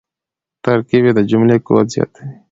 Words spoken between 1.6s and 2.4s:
قوت زیاتوي.